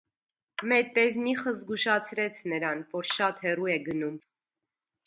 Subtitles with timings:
[0.71, 4.19] Մետտերնիխը զգուշացրեց նրան, որ «շատ հեռու է գնում»։